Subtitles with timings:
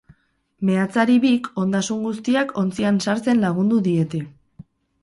[0.69, 4.27] Meatzari bik ondasun guztiak ontzian sartzen lagundu diete.